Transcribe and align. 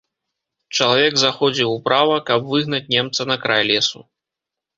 Чалавек 0.77 1.13
заходзіў 1.23 1.73
управа, 1.79 2.15
каб 2.31 2.49
выгнаць 2.55 2.89
немца 2.95 3.21
на 3.35 3.39
край 3.45 3.63
лесу. 3.75 3.99